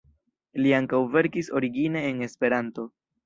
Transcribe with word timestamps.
Li 0.63 0.71
ankaŭ 0.77 1.01
verkis 1.17 1.51
origine 1.59 2.03
en 2.09 2.25
Esperanto. 2.31 2.89